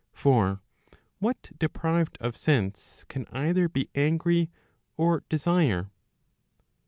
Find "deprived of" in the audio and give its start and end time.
1.59-2.35